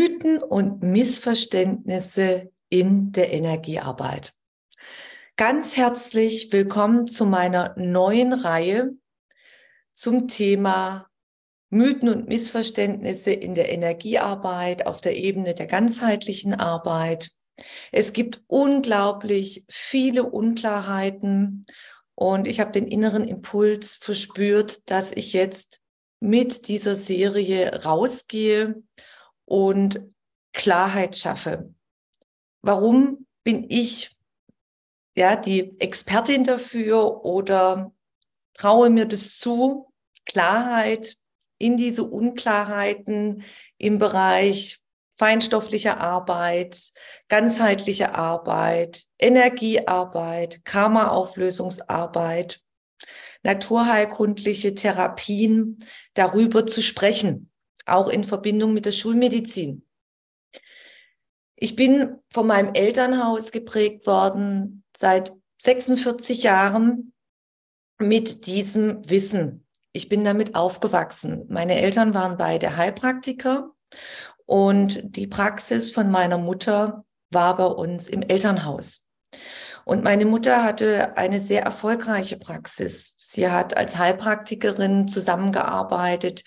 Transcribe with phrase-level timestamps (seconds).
[0.00, 4.32] Mythen und Missverständnisse in der Energiearbeit.
[5.36, 8.94] Ganz herzlich willkommen zu meiner neuen Reihe
[9.92, 11.06] zum Thema
[11.68, 17.32] Mythen und Missverständnisse in der Energiearbeit auf der Ebene der ganzheitlichen Arbeit.
[17.92, 21.66] Es gibt unglaublich viele Unklarheiten
[22.14, 25.82] und ich habe den inneren Impuls verspürt, dass ich jetzt
[26.20, 28.82] mit dieser Serie rausgehe
[29.50, 30.00] und
[30.52, 31.74] Klarheit schaffe.
[32.62, 34.16] Warum bin ich
[35.16, 37.92] ja die Expertin dafür oder
[38.54, 39.92] traue mir das zu,
[40.24, 41.16] Klarheit
[41.58, 43.42] in diese Unklarheiten
[43.76, 44.78] im Bereich
[45.18, 46.92] feinstoffliche Arbeit,
[47.28, 52.60] ganzheitliche Arbeit, Energiearbeit, Karma-Auflösungsarbeit,
[53.42, 55.84] naturheilkundliche Therapien
[56.14, 57.49] darüber zu sprechen
[57.86, 59.86] auch in Verbindung mit der Schulmedizin.
[61.56, 67.12] Ich bin von meinem Elternhaus geprägt worden seit 46 Jahren
[67.98, 69.66] mit diesem Wissen.
[69.92, 71.44] Ich bin damit aufgewachsen.
[71.48, 73.72] Meine Eltern waren beide Heilpraktiker
[74.46, 79.06] und die Praxis von meiner Mutter war bei uns im Elternhaus.
[79.84, 83.16] Und meine Mutter hatte eine sehr erfolgreiche Praxis.
[83.18, 86.44] Sie hat als Heilpraktikerin zusammengearbeitet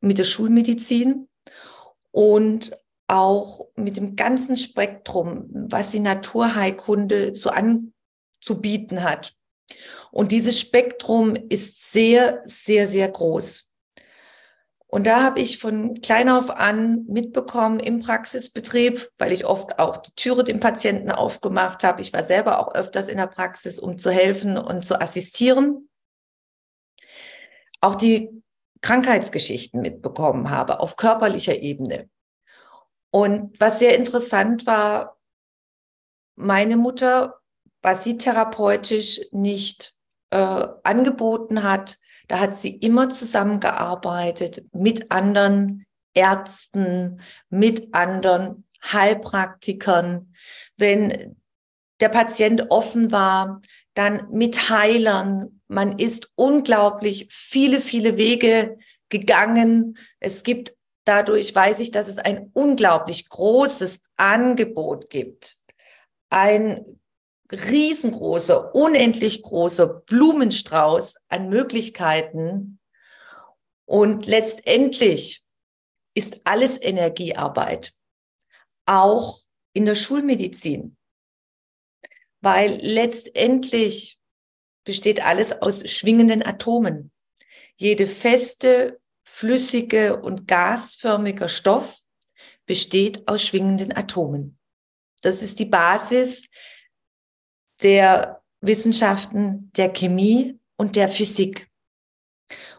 [0.00, 1.28] mit der Schulmedizin
[2.10, 9.34] und auch mit dem ganzen Spektrum, was die Naturheilkunde so anzubieten hat.
[10.12, 13.70] Und dieses Spektrum ist sehr, sehr, sehr groß.
[14.86, 19.98] Und da habe ich von klein auf an mitbekommen im Praxisbetrieb, weil ich oft auch
[19.98, 22.00] die Türe dem Patienten aufgemacht habe.
[22.00, 25.88] Ich war selber auch öfters in der Praxis, um zu helfen und zu assistieren.
[27.80, 28.39] Auch die
[28.82, 32.08] Krankheitsgeschichten mitbekommen habe auf körperlicher Ebene.
[33.10, 35.18] Und was sehr interessant war,
[36.36, 37.40] meine Mutter,
[37.82, 39.94] was sie therapeutisch nicht
[40.30, 41.98] äh, angeboten hat,
[42.28, 50.32] da hat sie immer zusammengearbeitet mit anderen Ärzten, mit anderen Heilpraktikern.
[50.76, 51.36] Wenn
[52.00, 53.60] der Patient offen war,
[53.94, 58.76] dann mit Heilern, man ist unglaublich viele, viele Wege
[59.08, 59.96] gegangen.
[60.18, 65.58] Es gibt dadurch, weiß ich, dass es ein unglaublich großes Angebot gibt.
[66.28, 66.98] Ein
[67.52, 72.80] riesengroßer, unendlich großer Blumenstrauß an Möglichkeiten.
[73.86, 75.44] Und letztendlich
[76.14, 77.92] ist alles Energiearbeit,
[78.86, 79.38] auch
[79.72, 80.96] in der Schulmedizin.
[82.40, 84.19] Weil letztendlich
[84.84, 87.10] besteht alles aus schwingenden Atomen.
[87.76, 92.00] Jede feste, flüssige und gasförmige Stoff
[92.66, 94.58] besteht aus schwingenden Atomen.
[95.22, 96.48] Das ist die Basis
[97.82, 101.70] der Wissenschaften der Chemie und der Physik.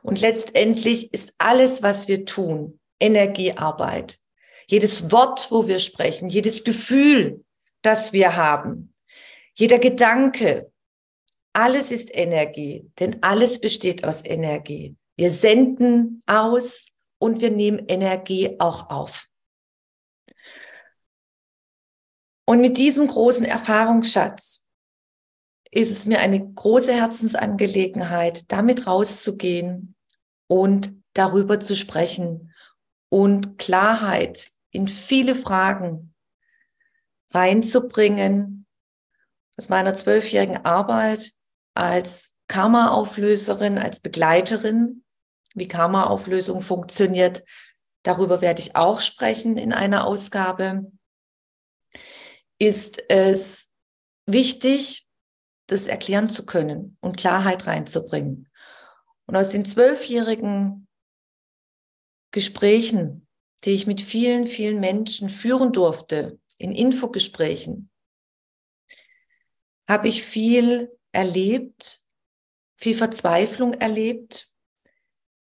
[0.02, 4.20] Und letztendlich ist alles, was wir tun, Energiearbeit.
[4.68, 7.44] Jedes Wort, wo wir sprechen, jedes Gefühl,
[7.82, 8.94] das wir haben,
[9.56, 10.71] jeder Gedanke,
[11.54, 14.96] alles ist Energie, denn alles besteht aus Energie.
[15.18, 16.88] Wir senden aus
[17.20, 19.28] und wir nehmen Energie auch auf.
[22.46, 24.68] Und mit diesem großen Erfahrungsschatz
[25.72, 29.96] ist es mir eine große Herzensangelegenheit, damit rauszugehen
[30.48, 32.54] und darüber zu sprechen
[33.10, 36.14] und Klarheit in viele Fragen
[37.32, 38.66] reinzubringen
[39.58, 41.34] aus meiner zwölfjährigen Arbeit
[41.74, 45.04] als Karma-Auflöserin, als Begleiterin,
[45.54, 47.44] wie Karma-Auflösung funktioniert.
[48.04, 50.92] Darüber werde ich auch sprechen in einer Ausgabe.
[52.60, 53.72] Ist es
[54.26, 55.08] wichtig,
[55.68, 58.50] das erklären zu können und Klarheit reinzubringen.
[59.26, 60.88] Und aus den zwölfjährigen
[62.32, 63.28] Gesprächen,
[63.64, 67.90] die ich mit vielen, vielen Menschen führen durfte, in Infogesprächen,
[69.88, 72.02] habe ich viel erlebt
[72.82, 74.48] viel Verzweiflung erlebt,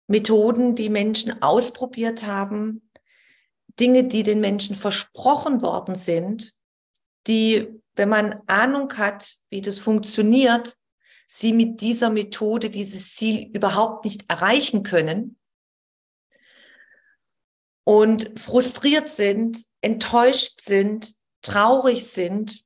[0.08, 2.90] Methoden, die Menschen ausprobiert haben,
[3.80, 6.56] Dinge, die den Menschen versprochen worden sind,
[7.28, 10.76] die, wenn man Ahnung hat, wie das funktioniert,
[11.28, 15.38] sie mit dieser Methode dieses Ziel überhaupt nicht erreichen können
[17.84, 22.64] und frustriert sind, enttäuscht sind, traurig sind.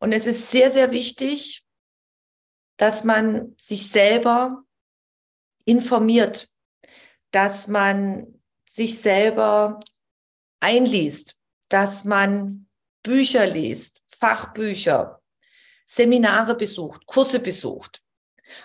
[0.00, 1.64] Und es ist sehr, sehr wichtig,
[2.78, 4.64] dass man sich selber
[5.66, 6.50] informiert,
[7.30, 9.78] dass man sich selber
[10.60, 11.38] einliest,
[11.68, 12.68] dass man
[13.02, 15.22] Bücher liest, Fachbücher,
[15.86, 18.02] Seminare besucht, Kurse besucht.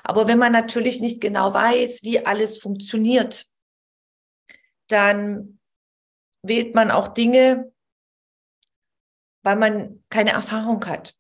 [0.03, 3.49] Aber wenn man natürlich nicht genau weiß, wie alles funktioniert,
[4.88, 5.59] dann
[6.43, 7.73] wählt man auch Dinge,
[9.43, 11.15] weil man keine Erfahrung hat.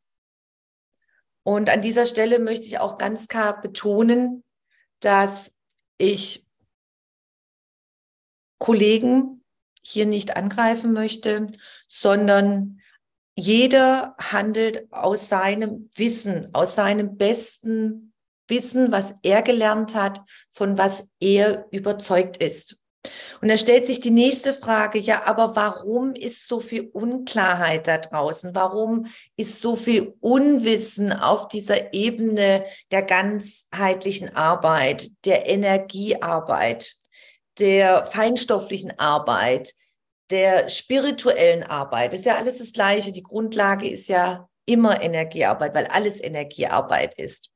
[1.47, 4.43] Und an dieser Stelle möchte ich auch ganz klar betonen,
[4.99, 5.59] dass
[5.99, 6.47] ich
[8.57, 9.43] Kollegen
[9.83, 11.47] hier nicht angreifen möchte,
[11.87, 12.81] sondern
[13.37, 18.13] jeder handelt aus seinem Wissen, aus seinem besten
[18.47, 20.21] Wissen, was er gelernt hat,
[20.51, 22.79] von was er überzeugt ist.
[23.41, 27.97] Und da stellt sich die nächste Frage, ja, aber warum ist so viel Unklarheit da
[27.97, 28.55] draußen?
[28.55, 36.95] Warum ist so viel Unwissen auf dieser Ebene der ganzheitlichen Arbeit, der Energiearbeit,
[37.59, 39.73] der feinstofflichen Arbeit,
[40.31, 42.13] der spirituellen Arbeit?
[42.13, 43.11] Das ist ja alles das Gleiche.
[43.11, 47.51] Die Grundlage ist ja immer Energiearbeit, weil alles Energiearbeit ist.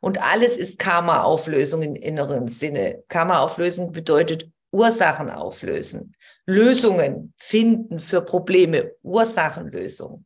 [0.00, 3.02] Und alles ist Karma-Auflösung im inneren Sinne.
[3.08, 6.14] Karma-Auflösung bedeutet Ursachen auflösen,
[6.46, 10.24] Lösungen finden für Probleme, Ursachenlösung.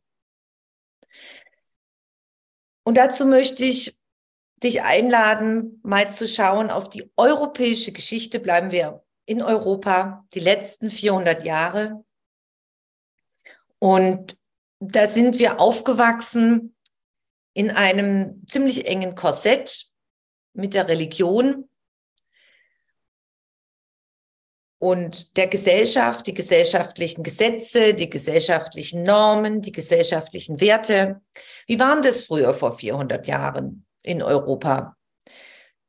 [2.83, 3.97] Und dazu möchte ich
[4.61, 8.39] dich einladen, mal zu schauen auf die europäische Geschichte.
[8.39, 12.03] Bleiben wir in Europa die letzten 400 Jahre.
[13.79, 14.37] Und
[14.79, 16.75] da sind wir aufgewachsen
[17.53, 19.91] in einem ziemlich engen Korsett
[20.53, 21.69] mit der Religion,
[24.83, 31.21] und der Gesellschaft, die gesellschaftlichen Gesetze, die gesellschaftlichen Normen, die gesellschaftlichen Werte.
[31.67, 34.97] Wie waren das früher vor 400 Jahren in Europa?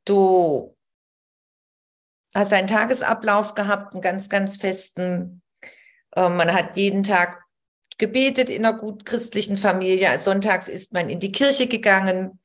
[0.05, 0.77] Du
[2.33, 5.41] hast einen Tagesablauf gehabt, einen ganz, ganz festen.
[6.15, 7.43] Ähm, man hat jeden Tag
[7.97, 10.17] gebetet in einer gut christlichen Familie.
[10.19, 12.39] Sonntags ist man in die Kirche gegangen.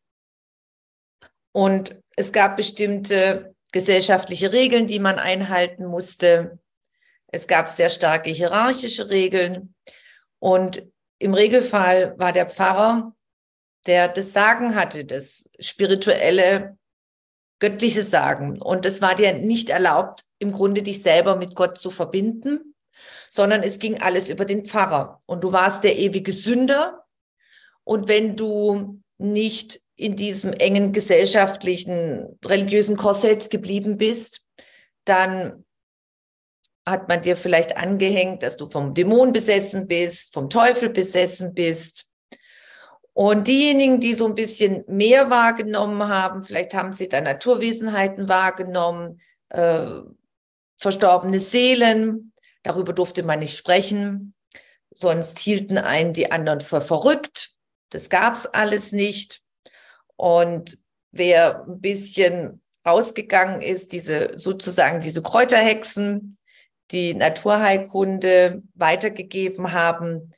[1.53, 6.59] Und es gab bestimmte gesellschaftliche Regeln, die man einhalten musste.
[7.29, 9.75] Es gab sehr starke hierarchische Regeln.
[10.39, 10.83] Und
[11.19, 13.15] im Regelfall war der Pfarrer,
[13.87, 16.77] der das Sagen hatte, das spirituelle,
[17.61, 18.61] göttliche Sagen.
[18.61, 22.75] Und es war dir nicht erlaubt, im Grunde dich selber mit Gott zu verbinden,
[23.29, 25.23] sondern es ging alles über den Pfarrer.
[25.27, 27.05] Und du warst der ewige Sünder.
[27.85, 34.47] Und wenn du nicht in diesem engen gesellschaftlichen, religiösen Korsett geblieben bist,
[35.05, 35.65] dann
[36.87, 42.07] hat man dir vielleicht angehängt, dass du vom Dämon besessen bist, vom Teufel besessen bist.
[43.13, 49.21] Und diejenigen, die so ein bisschen mehr wahrgenommen haben, vielleicht haben sie da Naturwesenheiten wahrgenommen,
[49.51, 49.87] äh,
[50.79, 52.33] verstorbene Seelen,
[52.63, 54.35] darüber durfte man nicht sprechen,
[54.91, 57.51] sonst hielten einen die anderen für verrückt.
[57.91, 59.43] Das gab's alles nicht.
[60.21, 60.77] Und
[61.13, 66.37] wer ein bisschen rausgegangen ist, diese sozusagen diese Kräuterhexen,
[66.91, 70.35] die Naturheilkunde weitergegeben haben,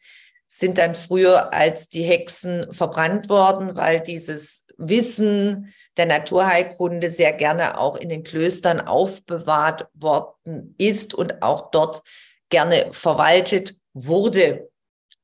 [0.47, 7.77] sind dann früher als die Hexen verbrannt worden, weil dieses Wissen der Naturheilkunde sehr gerne
[7.77, 12.03] auch in den Klöstern aufbewahrt worden ist und auch dort
[12.51, 14.71] gerne verwaltet wurde,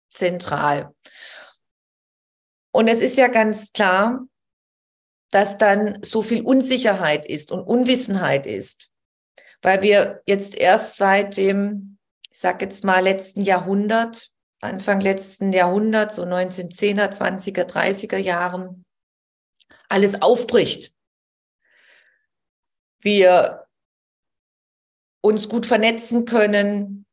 [0.08, 0.92] zentral.
[2.72, 4.26] Und es ist ja ganz klar,
[5.30, 8.90] dass dann so viel Unsicherheit ist und Unwissenheit ist,
[9.62, 11.98] weil wir jetzt erst seit dem,
[12.30, 14.30] ich sage jetzt mal, letzten Jahrhundert,
[14.60, 18.84] Anfang letzten Jahrhundert, so 1910er, 20er, 30er Jahren,
[19.88, 20.94] alles aufbricht.
[23.00, 23.66] Wir
[25.20, 27.06] uns gut vernetzen können,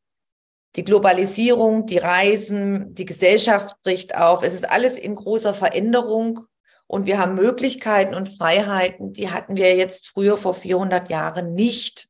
[0.75, 4.43] die Globalisierung, die Reisen, die Gesellschaft bricht auf.
[4.43, 6.47] Es ist alles in großer Veränderung
[6.87, 12.09] und wir haben Möglichkeiten und Freiheiten, die hatten wir jetzt früher vor 400 Jahren nicht.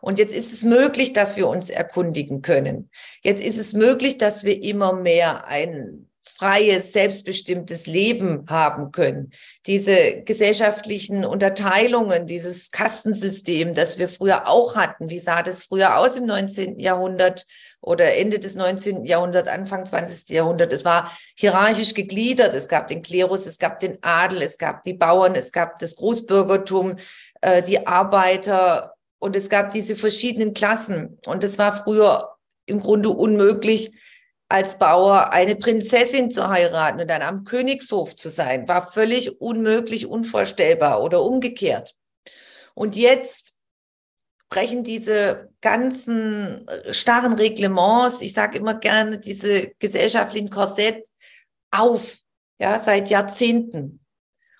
[0.00, 2.90] Und jetzt ist es möglich, dass wir uns erkundigen können.
[3.22, 6.08] Jetzt ist es möglich, dass wir immer mehr ein
[6.38, 9.32] freies, selbstbestimmtes Leben haben können.
[9.66, 16.16] Diese gesellschaftlichen Unterteilungen, dieses Kastensystem, das wir früher auch hatten, wie sah das früher aus
[16.16, 16.78] im 19.
[16.78, 17.46] Jahrhundert
[17.80, 19.06] oder Ende des 19.
[19.06, 20.28] Jahrhunderts, Anfang 20.
[20.28, 20.72] Jahrhundert?
[20.72, 22.54] Es war hierarchisch gegliedert.
[22.54, 25.96] Es gab den Klerus, es gab den Adel, es gab die Bauern, es gab das
[25.96, 26.96] Großbürgertum,
[27.40, 31.18] äh, die Arbeiter und es gab diese verschiedenen Klassen.
[31.24, 33.92] Und es war früher im Grunde unmöglich,
[34.48, 40.06] als Bauer eine Prinzessin zu heiraten und dann am Königshof zu sein, war völlig unmöglich,
[40.06, 41.96] unvorstellbar oder umgekehrt.
[42.74, 43.56] Und jetzt
[44.48, 51.04] brechen diese ganzen starren Reglements, ich sage immer gerne diese gesellschaftlichen Korsett
[51.72, 52.16] auf,
[52.58, 54.00] ja, seit Jahrzehnten.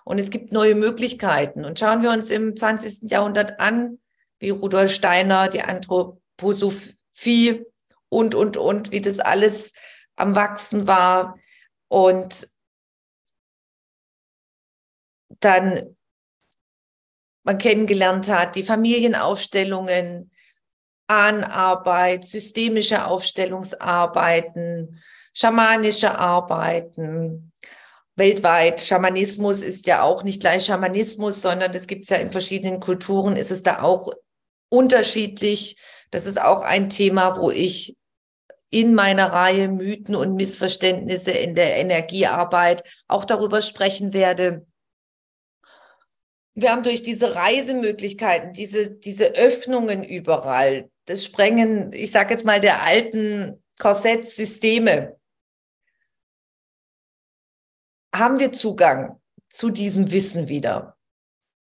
[0.05, 1.65] Und es gibt neue Möglichkeiten.
[1.65, 3.11] Und schauen wir uns im 20.
[3.11, 3.99] Jahrhundert an,
[4.39, 7.65] wie Rudolf Steiner, die Anthroposophie
[8.09, 9.73] und, und, und, wie das alles
[10.17, 11.39] am Wachsen war.
[11.89, 12.49] Und
[15.41, 15.97] dann
[17.47, 20.33] man kennengelernt hat, die Familienaufstellungen,
[21.07, 25.01] Ahnenarbeit, systemische Aufstellungsarbeiten,
[25.33, 27.53] schamanische Arbeiten.
[28.17, 33.37] Weltweit, Schamanismus ist ja auch nicht gleich Schamanismus, sondern es gibt ja in verschiedenen Kulturen,
[33.37, 34.11] ist es da auch
[34.71, 35.77] unterschiedlich.
[36.11, 37.97] Das ist auch ein Thema, wo ich
[38.71, 44.67] in meiner Reihe Mythen und Missverständnisse in der Energiearbeit auch darüber sprechen werde.
[46.55, 52.61] Wir haben durch diese Reisemöglichkeiten, diese, diese Öffnungen überall, das Sprengen, ich sage jetzt mal,
[52.61, 55.17] der alten Korsettsysteme,
[58.15, 60.96] haben wir Zugang zu diesem Wissen wieder.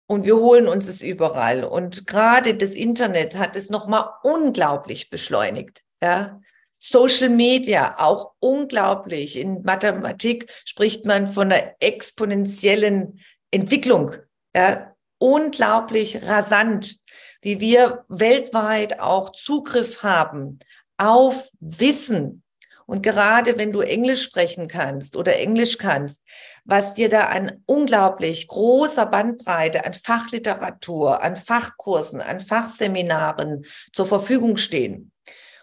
[0.07, 1.63] Und wir holen uns es überall.
[1.63, 5.83] Und gerade das Internet hat es nochmal unglaublich beschleunigt.
[6.01, 6.39] Ja?
[6.79, 9.37] Social Media auch unglaublich.
[9.37, 13.19] In Mathematik spricht man von einer exponentiellen
[13.49, 14.15] Entwicklung.
[14.55, 14.95] Ja?
[15.17, 16.97] Unglaublich rasant,
[17.41, 20.59] wie wir weltweit auch Zugriff haben
[20.97, 22.43] auf Wissen,
[22.85, 26.21] und gerade wenn du Englisch sprechen kannst oder Englisch kannst,
[26.65, 34.57] was dir da an unglaublich großer Bandbreite an Fachliteratur, an Fachkursen, an Fachseminaren zur Verfügung
[34.57, 35.11] stehen.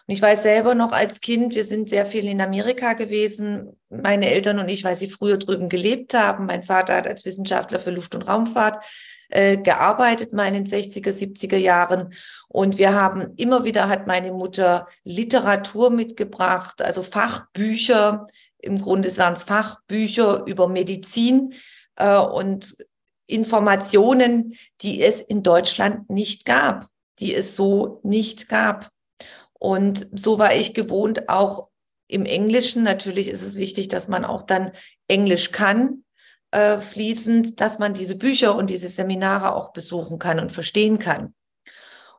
[0.09, 4.31] Und ich weiß selber noch als Kind, wir sind sehr viel in Amerika gewesen, meine
[4.31, 6.47] Eltern und ich, weil sie früher drüben gelebt haben.
[6.47, 8.85] Mein Vater hat als Wissenschaftler für Luft- und Raumfahrt
[9.33, 12.13] äh, gearbeitet, mal in den 60er, 70er Jahren.
[12.49, 18.27] Und wir haben immer wieder hat meine Mutter Literatur mitgebracht, also Fachbücher.
[18.59, 21.55] Im Grunde waren es Fachbücher über Medizin
[21.97, 22.77] äh, und
[23.27, 28.91] Informationen, die es in Deutschland nicht gab, die es so nicht gab.
[29.55, 31.69] Und so war ich gewohnt, auch
[32.07, 32.83] im Englischen.
[32.83, 34.73] Natürlich ist es wichtig, dass man auch dann
[35.09, 36.05] Englisch kann
[36.53, 41.35] äh, fließend, dass man diese Bücher und diese Seminare auch besuchen kann und verstehen kann.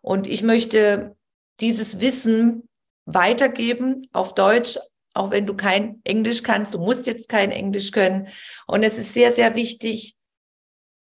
[0.02, 1.16] Und ich möchte
[1.60, 2.68] dieses Wissen
[3.06, 4.78] weitergeben auf Deutsch,
[5.14, 6.74] auch wenn du kein Englisch kannst.
[6.74, 8.28] Du musst jetzt kein Englisch können.
[8.66, 10.16] Und es ist sehr, sehr wichtig,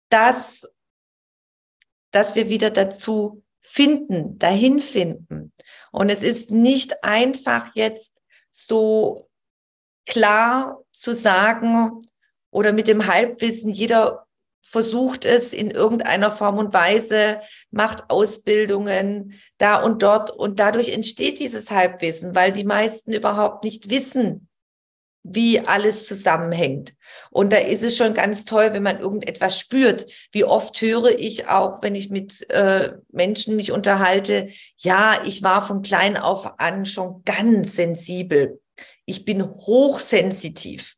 [0.09, 0.69] dass,
[2.11, 5.53] dass wir wieder dazu finden, dahin finden.
[5.91, 8.21] Und es ist nicht einfach jetzt
[8.51, 9.29] so
[10.05, 12.01] klar zu sagen,
[12.51, 13.71] oder mit dem Halbwissen.
[13.71, 14.27] Jeder
[14.61, 17.41] versucht es in irgendeiner Form und Weise,
[17.71, 23.89] macht Ausbildungen da und dort und dadurch entsteht dieses Halbwissen, weil die meisten überhaupt nicht
[23.89, 24.47] wissen,
[25.23, 26.95] wie alles zusammenhängt.
[27.29, 30.07] Und da ist es schon ganz toll, wenn man irgendetwas spürt.
[30.31, 35.65] Wie oft höre ich auch, wenn ich mit äh, Menschen mich unterhalte, ja, ich war
[35.65, 38.61] von klein auf an schon ganz sensibel.
[39.05, 40.95] Ich bin hochsensitiv.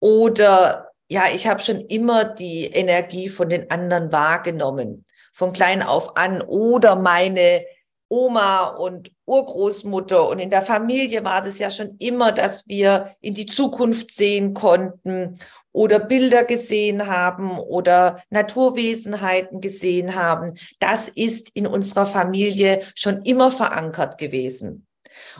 [0.00, 6.16] Oder ja, ich habe schon immer die Energie von den anderen wahrgenommen, von klein auf
[6.16, 6.40] an.
[6.42, 7.64] Oder meine
[8.08, 13.34] Oma und Urgroßmutter und in der Familie war das ja schon immer, dass wir in
[13.34, 15.38] die Zukunft sehen konnten
[15.72, 20.54] oder Bilder gesehen haben oder Naturwesenheiten gesehen haben.
[20.80, 24.88] Das ist in unserer Familie schon immer verankert gewesen.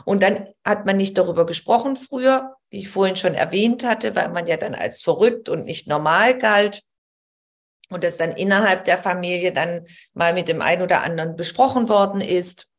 [0.05, 4.29] Und dann hat man nicht darüber gesprochen früher, wie ich vorhin schon erwähnt hatte, weil
[4.29, 6.81] man ja dann als verrückt und nicht normal galt.
[7.89, 12.21] Und das dann innerhalb der Familie dann mal mit dem einen oder anderen besprochen worden
[12.21, 12.69] ist.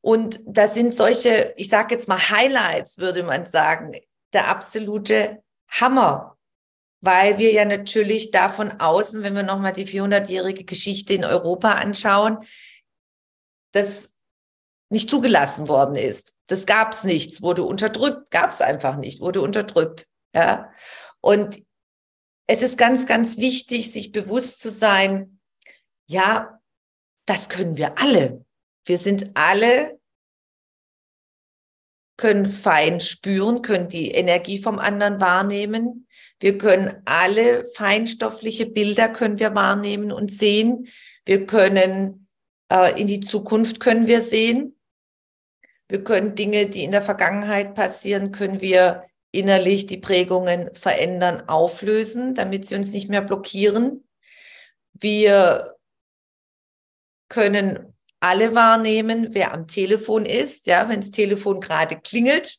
[0.00, 3.96] Und das sind solche, ich sage jetzt mal Highlights, würde man sagen,
[4.32, 6.36] der absolute Hammer,
[7.00, 12.38] weil wir ja natürlich davon außen, wenn wir nochmal die 400-jährige Geschichte in Europa anschauen,
[13.72, 14.15] dass
[14.88, 16.34] nicht zugelassen worden ist.
[16.46, 20.06] Das gab es nichts, wurde unterdrückt, gab es einfach nicht, wurde unterdrückt.
[20.34, 20.70] Ja.
[21.20, 21.62] Und
[22.46, 25.40] es ist ganz, ganz wichtig, sich bewusst zu sein,
[26.08, 26.60] ja,
[27.26, 28.44] das können wir alle.
[28.84, 29.98] Wir sind alle,
[32.16, 36.06] können fein spüren, können die Energie vom anderen wahrnehmen.
[36.38, 40.88] Wir können alle feinstoffliche Bilder können wir wahrnehmen und sehen.
[41.24, 42.28] Wir können
[42.70, 44.75] äh, in die Zukunft können wir sehen.
[45.88, 52.34] Wir können Dinge, die in der Vergangenheit passieren, können wir innerlich die Prägungen verändern, auflösen,
[52.34, 54.08] damit sie uns nicht mehr blockieren.
[54.94, 55.76] Wir
[57.28, 62.58] können alle wahrnehmen, wer am Telefon ist, ja, wenn das Telefon gerade klingelt.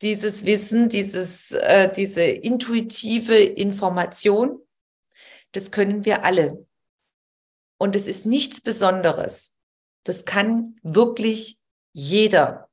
[0.00, 4.66] Dieses Wissen, dieses, äh, diese intuitive Information,
[5.52, 6.66] das können wir alle.
[7.78, 9.58] Und es ist nichts Besonderes.
[10.04, 11.58] Das kann wirklich
[11.92, 12.68] jeder,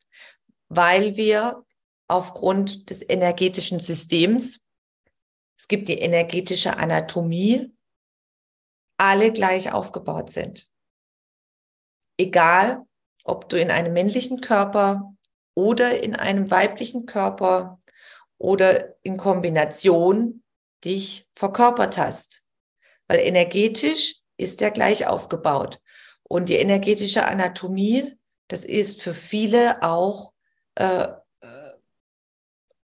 [0.67, 1.65] weil wir
[2.07, 4.65] aufgrund des energetischen Systems,
[5.57, 7.71] es gibt die energetische Anatomie,
[8.97, 10.67] alle gleich aufgebaut sind.
[12.17, 12.85] Egal,
[13.23, 15.13] ob du in einem männlichen Körper
[15.53, 17.79] oder in einem weiblichen Körper
[18.37, 20.43] oder in Kombination
[20.83, 22.43] dich verkörpert hast.
[23.07, 25.81] Weil energetisch ist der gleich aufgebaut.
[26.29, 28.15] Und die energetische Anatomie,
[28.47, 30.31] das ist für viele auch
[30.75, 31.07] äh,
[31.41, 31.73] äh,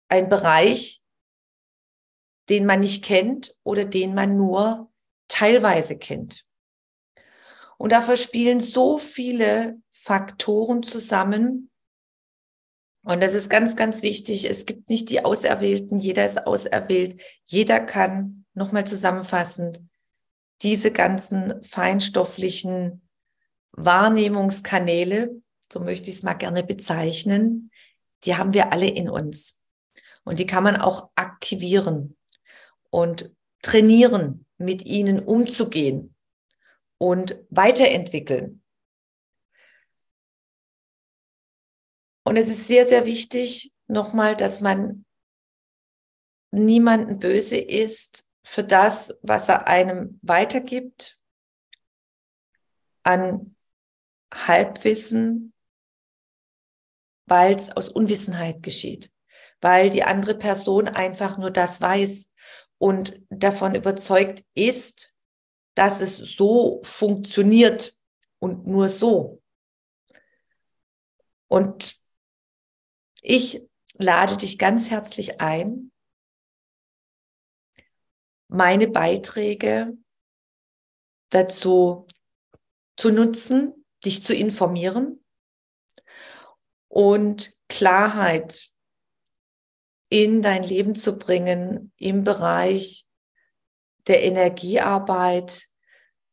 [0.09, 1.03] ein Bereich,
[2.49, 4.91] den man nicht kennt oder den man nur
[5.29, 6.47] teilweise kennt.
[7.77, 11.71] Und da verspielen so viele Faktoren zusammen.
[13.03, 14.49] Und das ist ganz, ganz wichtig.
[14.49, 15.99] Es gibt nicht die Auserwählten.
[15.99, 17.21] Jeder ist auserwählt.
[17.45, 19.83] Jeder kann, nochmal zusammenfassend,
[20.63, 23.04] diese ganzen feinstofflichen
[23.77, 27.71] Wahrnehmungskanäle, so möchte ich es mal gerne bezeichnen,
[28.25, 29.63] die haben wir alle in uns.
[30.25, 32.17] Und die kann man auch aktivieren
[32.91, 33.31] und
[33.63, 36.15] trainieren, mit ihnen umzugehen
[36.99, 38.63] und weiterentwickeln.
[42.23, 45.05] Und es ist sehr, sehr wichtig, nochmal, dass man
[46.51, 51.21] niemanden böse ist für das, was er einem weitergibt
[53.03, 53.54] an
[54.35, 55.55] Halbwissen,
[57.27, 59.13] weil es aus Unwissenheit geschieht,
[59.61, 62.33] weil die andere Person einfach nur das weiß
[62.79, 65.15] und davon überzeugt ist,
[65.75, 67.97] dass es so funktioniert
[68.39, 69.43] und nur so.
[71.49, 72.01] Und
[73.23, 75.93] ich lade dich ganz herzlich ein,
[78.49, 79.97] meine Beiträge
[81.31, 82.07] dazu
[82.97, 85.25] zu nutzen, dich zu informieren
[86.89, 88.69] und Klarheit
[90.09, 93.07] in dein Leben zu bringen im Bereich
[94.07, 95.65] der Energiearbeit,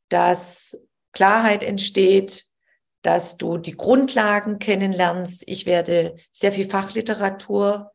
[0.10, 0.77] dass
[1.13, 2.45] Klarheit entsteht,
[3.01, 5.43] dass du die Grundlagen kennenlernst.
[5.47, 7.91] Ich werde sehr viel Fachliteratur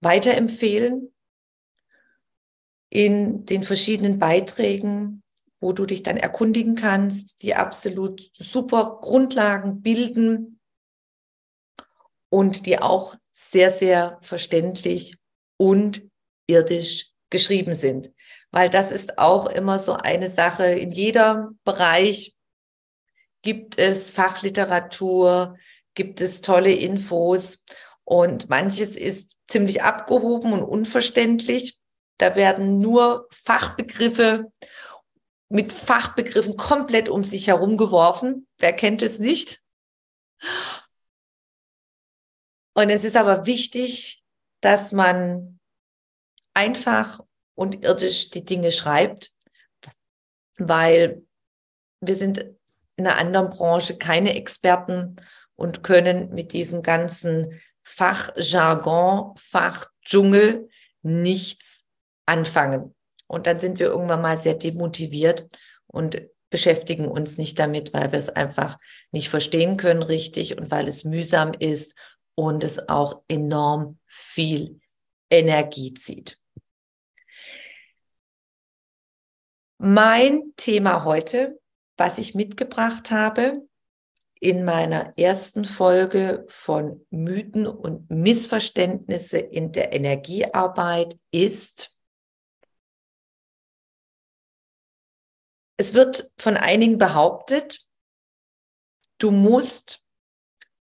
[0.00, 1.12] weiterempfehlen
[2.88, 5.22] in den verschiedenen Beiträgen,
[5.60, 10.60] wo du dich dann erkundigen kannst, die absolut super Grundlagen bilden
[12.30, 15.16] und die auch sehr, sehr verständlich
[15.56, 16.02] und
[16.46, 18.12] irdisch geschrieben sind.
[18.50, 20.66] Weil das ist auch immer so eine Sache.
[20.66, 22.34] In jeder Bereich
[23.42, 25.56] gibt es Fachliteratur,
[25.94, 27.64] gibt es tolle Infos
[28.04, 31.78] und manches ist ziemlich abgehoben und unverständlich.
[32.18, 34.50] Da werden nur Fachbegriffe
[35.48, 38.46] mit Fachbegriffen komplett um sich herum geworfen.
[38.58, 39.62] Wer kennt es nicht?
[42.74, 44.22] Und es ist aber wichtig,
[44.60, 45.58] dass man
[46.54, 47.20] einfach
[47.54, 49.32] und irdisch die Dinge schreibt,
[50.58, 51.22] weil
[52.00, 52.38] wir sind
[52.96, 55.16] in einer anderen Branche keine Experten
[55.56, 60.68] und können mit diesen ganzen Fachjargon, Fachdschungel
[61.02, 61.84] nichts
[62.26, 62.94] anfangen.
[63.28, 65.46] Und dann sind wir irgendwann mal sehr demotiviert
[65.86, 68.78] und beschäftigen uns nicht damit, weil wir es einfach
[69.12, 71.94] nicht verstehen können richtig und weil es mühsam ist
[72.34, 74.80] und es auch enorm viel
[75.30, 76.38] Energie zieht.
[79.76, 81.60] Mein Thema heute,
[81.96, 83.62] was ich mitgebracht habe
[84.40, 91.97] in meiner ersten Folge von Mythen und Missverständnisse in der Energiearbeit ist,
[95.78, 97.86] es wird von einigen behauptet,
[99.18, 100.04] du musst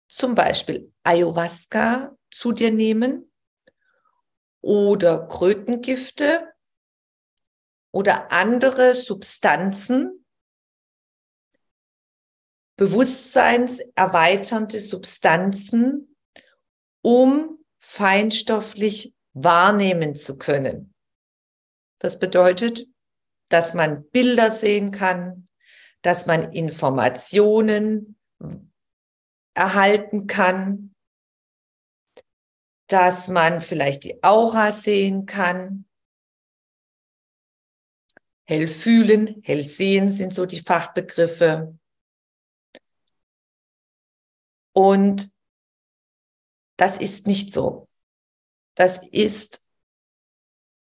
[0.09, 3.33] zum Beispiel Ayahuasca zu dir nehmen
[4.61, 6.53] oder Krötengifte
[7.93, 10.27] oder andere Substanzen,
[12.77, 16.17] bewusstseinserweiternde Substanzen,
[17.03, 20.95] um feinstofflich wahrnehmen zu können.
[22.01, 22.92] Das bedeutet,
[23.53, 25.47] dass man Bilder sehen kann,
[26.01, 28.19] dass man Informationen
[29.55, 30.95] erhalten kann,
[32.87, 35.87] dass man vielleicht die Aura sehen kann.
[38.45, 41.79] Hell fühlen, hell sehen sind so die Fachbegriffe.
[44.73, 45.31] Und
[46.77, 47.89] das ist nicht so.
[48.75, 49.67] Das ist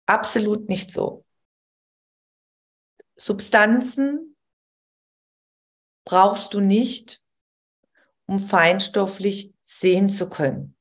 [0.07, 1.24] absolut nicht so.
[3.17, 4.37] Substanzen
[6.05, 7.23] brauchst du nicht,
[8.27, 10.77] um feinstofflich sehen zu können,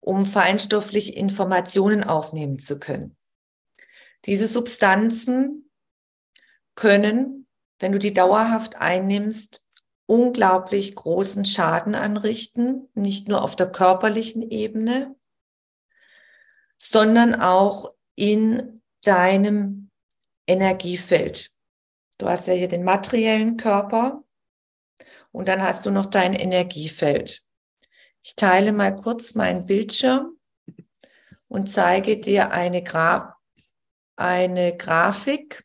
[0.00, 3.16] um feinstofflich Informationen aufnehmen zu können.
[4.24, 5.70] Diese Substanzen
[6.74, 7.46] können,
[7.78, 9.64] wenn du die dauerhaft einnimmst,
[10.06, 15.14] unglaublich großen Schaden anrichten, nicht nur auf der körperlichen Ebene,
[16.78, 19.87] sondern auch in deinem
[20.48, 21.52] Energiefeld.
[22.18, 24.24] Du hast ja hier den materiellen Körper
[25.30, 27.44] und dann hast du noch dein Energiefeld.
[28.22, 30.36] Ich teile mal kurz meinen Bildschirm
[31.46, 33.36] und zeige dir eine, Gra
[34.16, 35.64] eine Grafik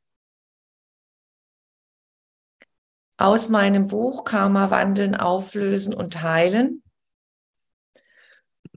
[3.17, 6.83] aus meinem Buch Karma wandeln, auflösen und heilen.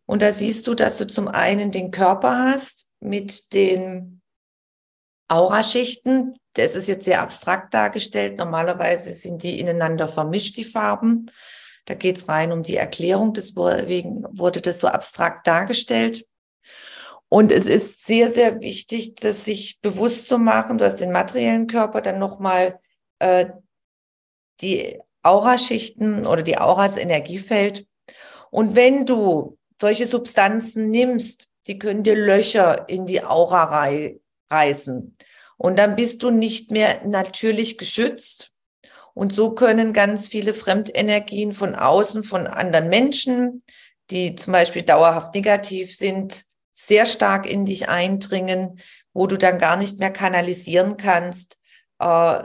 [0.06, 4.15] Und da siehst du, dass du zum einen den Körper hast mit den
[5.28, 6.36] Auraschichten.
[6.54, 8.38] Das ist jetzt sehr abstrakt dargestellt.
[8.38, 11.30] Normalerweise sind die ineinander vermischt, die Farben.
[11.84, 13.32] Da geht es rein um die Erklärung.
[13.32, 16.26] Deswegen wurde das so abstrakt dargestellt.
[17.28, 20.78] Und es ist sehr, sehr wichtig, das sich bewusst zu machen.
[20.78, 22.78] Du hast den materiellen Körper, dann nochmal
[23.18, 23.46] äh,
[24.60, 27.86] die Auraschichten oder die Aura als Energiefeld.
[28.50, 33.70] Und wenn du solche Substanzen nimmst, die können dir Löcher in die Aura
[34.50, 35.16] reißen.
[35.56, 38.52] Und dann bist du nicht mehr natürlich geschützt.
[39.14, 43.62] Und so können ganz viele Fremdenergien von außen, von anderen Menschen,
[44.10, 48.80] die zum Beispiel dauerhaft negativ sind, sehr stark in dich eindringen,
[49.14, 51.58] wo du dann gar nicht mehr kanalisieren kannst,
[51.98, 52.42] äh,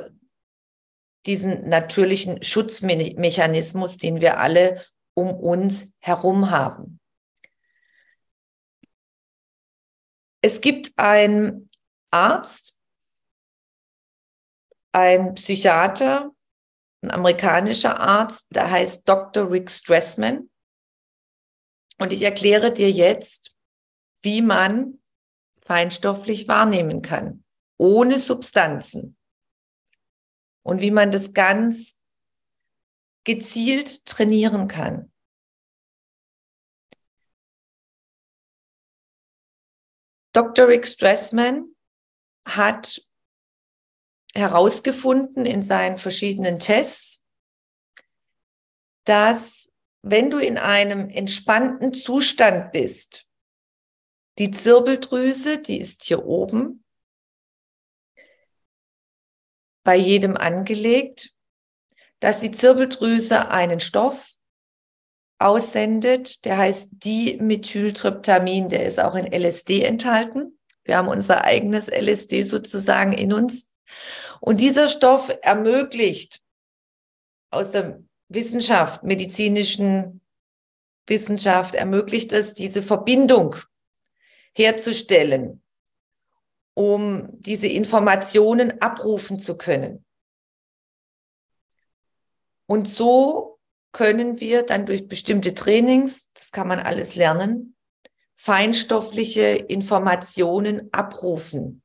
[1.25, 4.83] diesen natürlichen Schutzmechanismus, den wir alle
[5.13, 6.99] um uns herum haben.
[10.41, 11.69] Es gibt einen
[12.11, 12.77] Arzt,
[14.91, 16.31] ein Psychiater,
[17.01, 19.49] ein amerikanischer Arzt, der heißt Dr.
[19.49, 20.49] Rick Stressman.
[21.97, 23.55] Und ich erkläre dir jetzt,
[24.21, 25.01] wie man
[25.63, 27.43] feinstofflich wahrnehmen kann,
[27.77, 29.17] ohne Substanzen.
[30.63, 31.97] Und wie man das ganz
[33.23, 35.11] gezielt trainieren kann.
[40.33, 40.67] Dr.
[40.67, 41.70] Rick Stressman
[42.45, 43.01] hat
[44.33, 47.25] herausgefunden in seinen verschiedenen Tests,
[49.03, 49.71] dass
[50.03, 53.27] wenn du in einem entspannten Zustand bist,
[54.37, 56.83] die Zirbeldrüse, die ist hier oben,
[59.83, 61.35] bei jedem angelegt,
[62.19, 64.35] dass die Zirbeldrüse einen Stoff
[65.39, 70.59] aussendet, der heißt Dimethyltryptamin, der ist auch in LSD enthalten.
[70.83, 73.75] Wir haben unser eigenes LSD sozusagen in uns.
[74.39, 76.41] Und dieser Stoff ermöglicht
[77.51, 80.21] aus der Wissenschaft, medizinischen
[81.05, 83.55] Wissenschaft, ermöglicht es, diese Verbindung
[84.53, 85.61] herzustellen,
[86.73, 90.05] um diese Informationen abrufen zu können.
[92.65, 93.59] Und so
[93.91, 97.75] können wir dann durch bestimmte Trainings, das kann man alles lernen,
[98.41, 101.81] feinstoffliche Informationen abrufen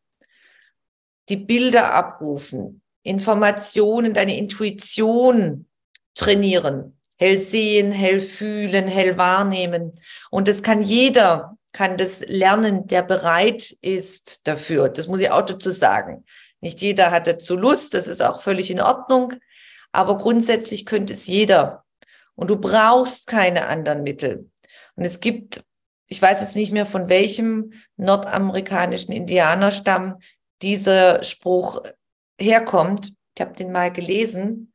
[1.28, 5.66] die Bilder abrufen, Informationen, deine Intuition
[6.14, 9.92] trainieren, hell sehen, hell fühlen, hell wahrnehmen.
[10.30, 14.88] Und das kann jeder, kann das lernen, der bereit ist dafür.
[14.88, 16.24] Das muss ich auch dazu sagen.
[16.60, 19.34] Nicht jeder hat dazu Lust, das ist auch völlig in Ordnung.
[19.92, 21.84] Aber grundsätzlich könnte es jeder.
[22.34, 24.50] Und du brauchst keine anderen Mittel.
[24.94, 25.62] Und es gibt,
[26.06, 30.18] ich weiß jetzt nicht mehr von welchem nordamerikanischen Indianerstamm,
[30.62, 31.82] dieser Spruch
[32.40, 33.12] herkommt.
[33.34, 34.72] Ich habe den mal gelesen.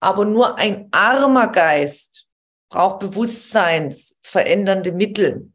[0.00, 2.26] Aber nur ein armer Geist
[2.70, 5.52] braucht bewusstseinsverändernde Mittel.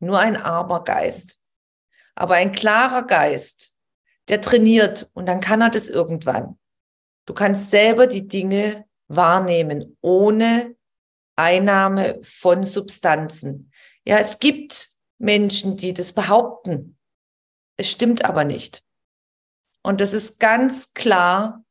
[0.00, 1.38] Nur ein armer Geist.
[2.14, 3.74] Aber ein klarer Geist,
[4.28, 6.58] der trainiert und dann kann er das irgendwann.
[7.26, 10.74] Du kannst selber die Dinge wahrnehmen, ohne
[11.36, 13.71] Einnahme von Substanzen.
[14.04, 14.88] Ja, es gibt
[15.18, 16.98] Menschen, die das behaupten.
[17.76, 18.84] Es stimmt aber nicht.
[19.82, 21.64] Und das ist ganz klar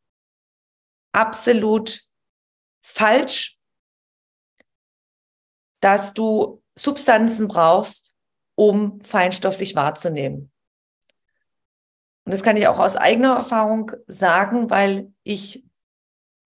[1.13, 2.01] absolut
[2.81, 3.59] falsch,
[5.81, 8.15] dass du Substanzen brauchst,
[8.55, 10.51] um feinstofflich wahrzunehmen.
[12.23, 15.65] Und das kann ich auch aus eigener Erfahrung sagen, weil ich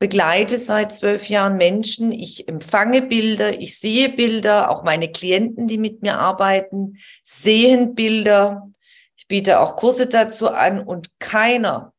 [0.06, 5.80] begleite seit zwölf Jahren Menschen, ich empfange Bilder, ich sehe Bilder, auch meine Klienten, die
[5.80, 8.70] mit mir arbeiten, sehen Bilder.
[9.18, 11.92] Ich biete auch Kurse dazu an und keiner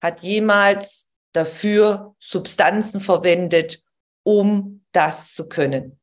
[0.00, 3.84] hat jemals dafür Substanzen verwendet,
[4.24, 6.00] um das zu können.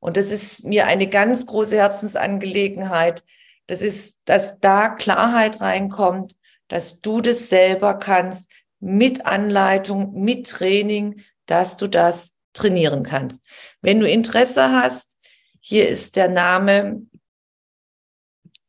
[0.00, 3.22] Und das ist mir eine ganz große Herzensangelegenheit.
[3.68, 6.34] Das ist, dass da Klarheit reinkommt,
[6.66, 13.44] dass du das selber kannst, mit Anleitung, mit Training, dass du das trainieren kannst.
[13.80, 15.16] Wenn du Interesse hast,
[15.60, 17.02] hier ist der Name,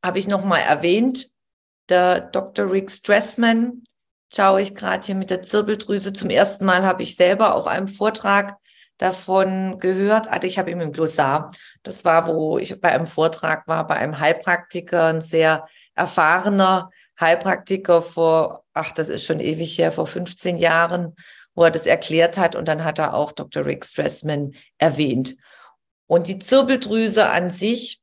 [0.04, 1.32] habe ich nochmal erwähnt,
[1.89, 2.71] der Dr.
[2.71, 3.84] Rick Stressman,
[4.34, 6.13] schaue ich gerade hier mit der Zirbeldrüse.
[6.13, 8.58] Zum ersten Mal habe ich selber auf einem Vortrag
[8.97, 10.28] davon gehört.
[10.28, 11.52] Also ich habe ihn im Glossar.
[11.84, 18.02] Das war, wo ich bei einem Vortrag war, bei einem Heilpraktiker, ein sehr erfahrener Heilpraktiker
[18.02, 21.15] vor, ach, das ist schon ewig her, vor 15 Jahren,
[21.55, 22.55] wo er das erklärt hat.
[22.55, 23.65] Und dann hat er auch Dr.
[23.65, 25.36] Rick Stressman erwähnt.
[26.07, 28.01] Und die Zirbeldrüse an sich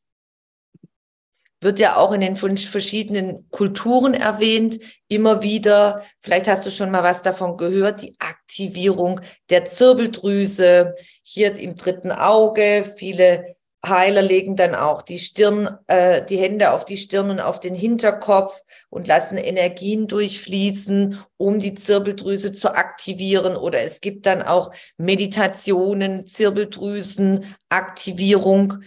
[1.60, 4.78] wird ja auch in den verschiedenen Kulturen erwähnt,
[5.08, 6.02] immer wieder.
[6.20, 12.12] Vielleicht hast du schon mal was davon gehört, die Aktivierung der Zirbeldrüse, hier im dritten
[12.12, 12.94] Auge.
[12.96, 17.60] Viele Heiler legen dann auch die Stirn, äh, die Hände auf die Stirn und auf
[17.60, 18.60] den Hinterkopf
[18.90, 23.54] und lassen Energien durchfließen, um die Zirbeldrüse zu aktivieren.
[23.56, 28.82] Oder es gibt dann auch Meditationen, Zirbeldrüsenaktivierung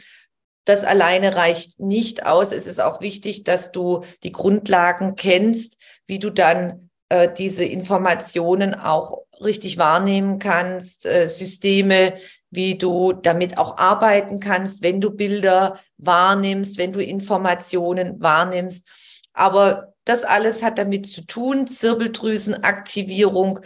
[0.65, 2.51] das alleine reicht nicht aus.
[2.51, 8.75] Es ist auch wichtig, dass du die Grundlagen kennst, wie du dann äh, diese Informationen
[8.75, 12.13] auch richtig wahrnehmen kannst, äh, Systeme,
[12.51, 18.87] wie du damit auch arbeiten kannst, wenn du Bilder wahrnimmst, wenn du Informationen wahrnimmst.
[19.33, 23.61] Aber das alles hat damit zu tun, Zirbeldrüsenaktivierung,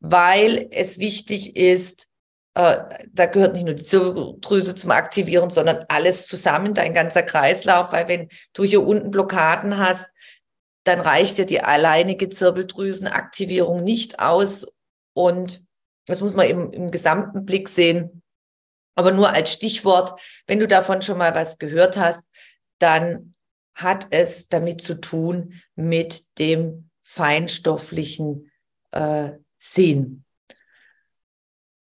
[0.00, 2.08] weil es wichtig ist,
[2.54, 2.76] äh,
[3.12, 8.08] da gehört nicht nur die Zirbeldrüse zum Aktivieren, sondern alles zusammen, dein ganzer Kreislauf, weil
[8.08, 10.08] wenn du hier unten Blockaden hast,
[10.84, 14.66] dann reicht ja die alleinige Zirbeldrüsenaktivierung nicht aus.
[15.14, 15.64] Und
[16.06, 18.21] das muss man im, im gesamten Blick sehen.
[18.94, 22.30] Aber nur als Stichwort, wenn du davon schon mal was gehört hast,
[22.78, 23.34] dann
[23.74, 28.50] hat es damit zu tun mit dem feinstofflichen
[28.90, 30.24] äh, Sehen.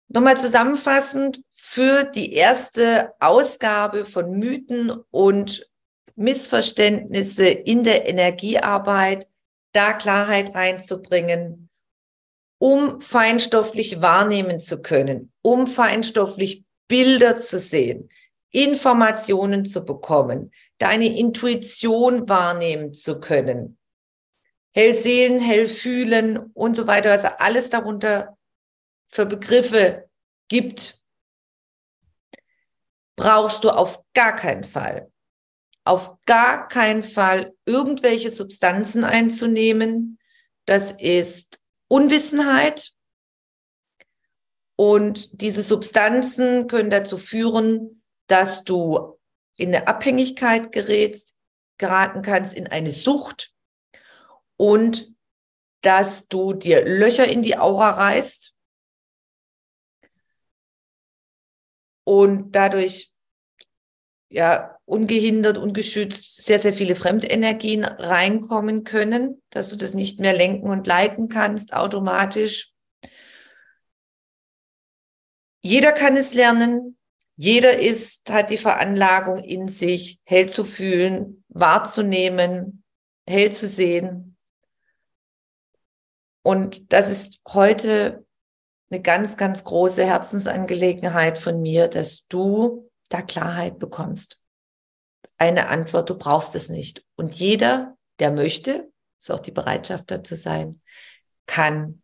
[0.09, 5.71] Nochmal zusammenfassend für die erste Ausgabe von Mythen und
[6.17, 9.29] Missverständnisse in der Energiearbeit,
[9.73, 11.71] da Klarheit reinzubringen,
[12.59, 18.11] um feinstofflich wahrnehmen zu können, um feinstofflich Bilder zu sehen,
[18.51, 23.79] Informationen zu bekommen, deine Intuition wahrnehmen zu können,
[24.73, 28.37] hell sehen, hell fühlen und so weiter, also alles darunter
[29.07, 30.11] für Begriffe
[30.49, 30.99] gibt,
[33.15, 35.13] brauchst du auf gar keinen Fall,
[35.85, 40.19] auf gar keinen Fall irgendwelche Substanzen einzunehmen.
[40.65, 42.95] Das ist Unwissenheit.
[44.81, 49.19] Und diese Substanzen können dazu führen, dass du
[49.59, 51.37] in eine Abhängigkeit gerätst,
[51.77, 53.53] geraten kannst, in eine Sucht
[54.57, 55.15] und
[55.83, 58.55] dass du dir Löcher in die Aura reißt
[62.05, 63.13] und dadurch
[64.31, 70.71] ja ungehindert, ungeschützt sehr, sehr viele Fremdenergien reinkommen können, dass du das nicht mehr lenken
[70.71, 72.73] und leiten kannst automatisch.
[75.61, 76.97] Jeder kann es lernen.
[77.37, 82.85] Jeder ist, hat die Veranlagung in sich, hell zu fühlen, wahrzunehmen,
[83.27, 84.37] hell zu sehen.
[86.43, 88.27] Und das ist heute
[88.91, 94.43] eine ganz, ganz große Herzensangelegenheit von mir, dass du da Klarheit bekommst.
[95.39, 97.05] Eine Antwort, du brauchst es nicht.
[97.17, 100.83] Und jeder, der möchte, ist auch die Bereitschaft dazu sein,
[101.47, 102.03] kann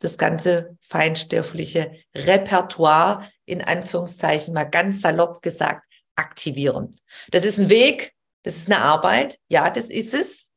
[0.00, 5.86] das ganze feinstoffliche Repertoire in Anführungszeichen mal ganz salopp gesagt
[6.16, 6.96] aktivieren.
[7.30, 10.52] Das ist ein Weg, das ist eine Arbeit, ja, das ist es.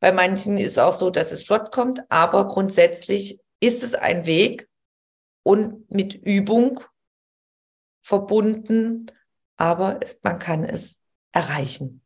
[0.00, 4.68] Bei manchen ist auch so, dass es flott kommt, aber grundsätzlich ist es ein Weg
[5.42, 6.80] und mit Übung
[8.02, 9.06] verbunden,
[9.56, 10.96] aber es, man kann es
[11.32, 12.04] erreichen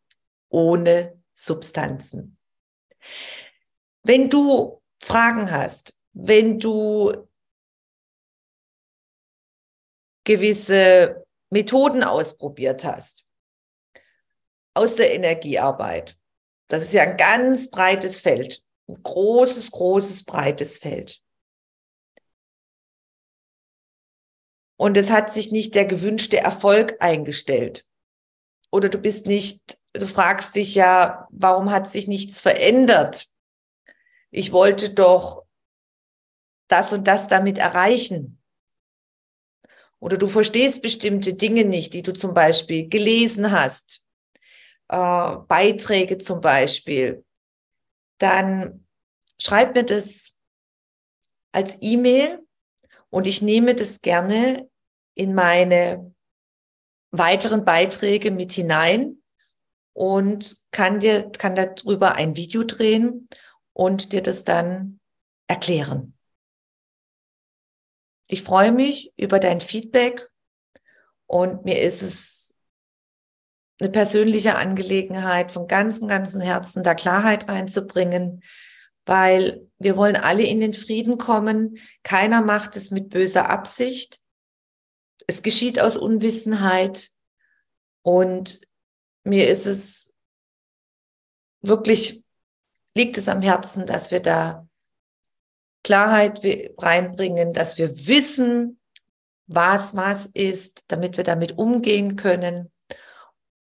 [0.48, 2.38] ohne Substanzen.
[4.02, 7.28] Wenn du Fragen hast, wenn du
[10.24, 13.26] gewisse Methoden ausprobiert hast
[14.74, 16.18] aus der Energiearbeit,
[16.68, 21.20] das ist ja ein ganz breites Feld, ein großes, großes, breites Feld.
[24.76, 27.86] Und es hat sich nicht der gewünschte Erfolg eingestellt.
[28.70, 33.31] Oder du bist nicht, du fragst dich ja, warum hat sich nichts verändert?
[34.32, 35.44] Ich wollte doch
[36.66, 38.42] das und das damit erreichen.
[40.00, 44.02] Oder du verstehst bestimmte Dinge nicht, die du zum Beispiel gelesen hast,
[44.88, 47.24] äh, Beiträge zum Beispiel.
[48.18, 48.86] Dann
[49.38, 50.38] schreib mir das
[51.52, 52.40] als E-Mail
[53.10, 54.68] und ich nehme das gerne
[55.14, 56.14] in meine
[57.10, 59.22] weiteren Beiträge mit hinein
[59.92, 63.28] und kann dir, kann darüber ein Video drehen
[63.82, 65.00] und dir das dann
[65.46, 66.14] erklären.
[68.26, 70.28] Ich freue mich über dein Feedback
[71.26, 72.54] und mir ist es
[73.80, 78.42] eine persönliche Angelegenheit, von ganzem, ganzem Herzen da Klarheit reinzubringen,
[79.04, 81.78] weil wir wollen alle in den Frieden kommen.
[82.04, 84.22] Keiner macht es mit böser Absicht
[85.26, 87.10] es geschieht aus Unwissenheit
[88.02, 88.60] und
[89.24, 90.14] mir ist es
[91.60, 92.24] wirklich,
[92.94, 94.66] liegt es am Herzen, dass wir da
[95.84, 96.40] Klarheit
[96.78, 98.78] reinbringen, dass wir wissen,
[99.46, 102.70] was was ist, damit wir damit umgehen können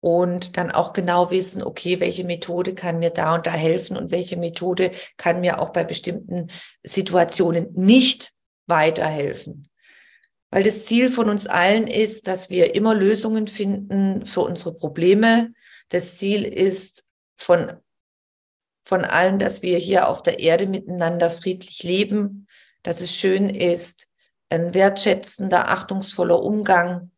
[0.05, 4.11] und dann auch genau wissen, okay, welche Methode kann mir da und da helfen und
[4.11, 6.51] welche Methode kann mir auch bei bestimmten
[6.83, 8.33] Situationen nicht
[8.67, 9.67] weiterhelfen.
[10.51, 15.53] Weil das Ziel von uns allen ist, dass wir immer Lösungen finden für unsere Probleme.
[15.89, 17.73] Das Ziel ist von,
[18.85, 22.47] von allen, dass wir hier auf der Erde miteinander friedlich leben,
[22.83, 24.07] dass es schön ist,
[24.49, 27.11] ein wertschätzender, achtungsvoller Umgang.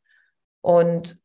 [0.61, 1.19] Und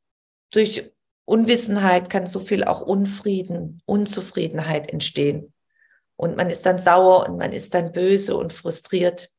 [0.50, 0.90] durch
[1.24, 5.54] Unwissenheit kann so viel auch Unfrieden, Unzufriedenheit entstehen.
[6.16, 9.30] Und man ist dann sauer und man ist dann böse und frustriert.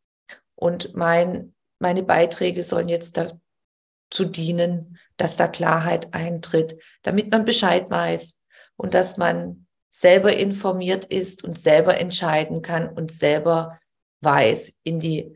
[0.56, 7.90] Und mein meine Beiträge sollen jetzt dazu dienen, dass da Klarheit eintritt, damit man Bescheid
[7.90, 8.40] weiß
[8.78, 9.63] und dass man
[9.96, 13.80] selber informiert ist und selber entscheiden kann und selber
[14.22, 15.36] weiß, in die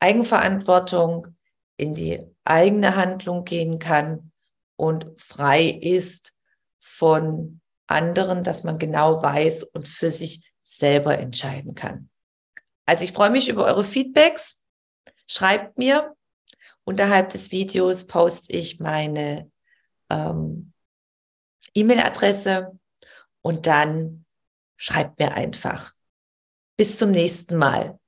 [0.00, 1.36] Eigenverantwortung,
[1.76, 4.32] in die eigene Handlung gehen kann
[4.76, 6.34] und frei ist
[6.80, 12.10] von anderen, dass man genau weiß und für sich selber entscheiden kann.
[12.86, 14.64] Also ich freue mich über eure Feedbacks
[15.28, 16.16] schreibt mir.
[16.84, 19.48] Unterhalb des Videos poste ich meine
[20.10, 20.72] ähm,
[21.74, 22.76] E-Mail-Adresse
[23.42, 24.24] und dann
[24.76, 25.92] schreibt mir einfach.
[26.76, 27.98] Bis zum nächsten Mal.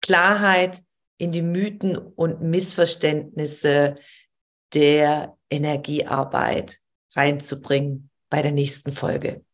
[0.00, 0.82] Klarheit
[1.18, 3.96] in die Mythen und Missverständnisse
[4.74, 6.78] der Energiearbeit
[7.14, 9.44] reinzubringen bei der nächsten Folge.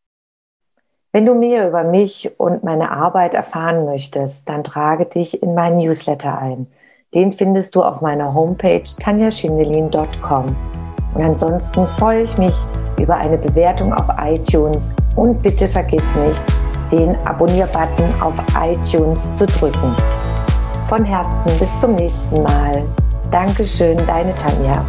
[1.11, 5.77] Wenn du mehr über mich und meine Arbeit erfahren möchtest, dann trage dich in meinen
[5.77, 6.67] Newsletter ein.
[7.13, 10.92] Den findest du auf meiner Homepage tanjaschindelin.com.
[11.13, 12.55] Und ansonsten freue ich mich
[12.99, 16.43] über eine Bewertung auf iTunes und bitte vergiss nicht,
[16.91, 19.95] den Abonnier-Button auf iTunes zu drücken.
[20.87, 22.83] Von Herzen bis zum nächsten Mal.
[23.31, 24.85] Dankeschön, deine Tanja.